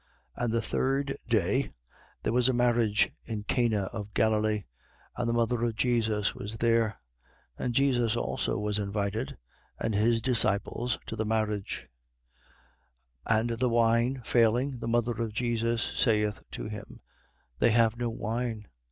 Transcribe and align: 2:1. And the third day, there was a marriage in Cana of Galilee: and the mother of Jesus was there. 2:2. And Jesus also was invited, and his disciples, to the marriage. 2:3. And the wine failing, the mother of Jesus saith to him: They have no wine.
2:1. 0.35 0.43
And 0.45 0.51
the 0.53 0.61
third 0.63 1.17
day, 1.29 1.69
there 2.23 2.33
was 2.33 2.49
a 2.49 2.53
marriage 2.53 3.11
in 3.25 3.43
Cana 3.43 3.83
of 3.93 4.15
Galilee: 4.15 4.63
and 5.15 5.29
the 5.29 5.33
mother 5.33 5.63
of 5.63 5.75
Jesus 5.75 6.33
was 6.33 6.57
there. 6.57 6.99
2:2. 7.59 7.63
And 7.65 7.75
Jesus 7.75 8.17
also 8.17 8.57
was 8.57 8.79
invited, 8.79 9.37
and 9.79 9.93
his 9.93 10.19
disciples, 10.19 10.97
to 11.05 11.15
the 11.15 11.23
marriage. 11.23 11.87
2:3. 13.27 13.39
And 13.41 13.49
the 13.51 13.69
wine 13.69 14.23
failing, 14.25 14.79
the 14.79 14.87
mother 14.87 15.21
of 15.21 15.33
Jesus 15.33 15.83
saith 15.83 16.41
to 16.49 16.63
him: 16.67 17.01
They 17.59 17.69
have 17.69 17.95
no 17.95 18.09
wine. 18.09 18.69